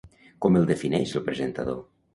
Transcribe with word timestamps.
Com 0.45 0.57
el 0.61 0.65
defineix 0.71 1.15
el 1.21 1.27
presentador? 1.31 1.83